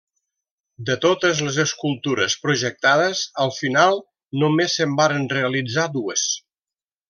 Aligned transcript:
De 0.87 0.95
totes 1.03 1.41
les 1.47 1.59
escultures 1.63 2.37
projectades 2.47 3.23
al 3.45 3.53
final 3.61 4.03
només 4.45 4.79
se'n 4.81 4.97
varen 5.03 5.29
realitzar 5.39 5.89
dues. 6.01 6.29